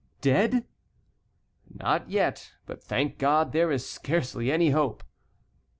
[0.21, 0.65] "Dead?"
[1.71, 5.03] "Not yet, but, thank God, there is scarcely any hope."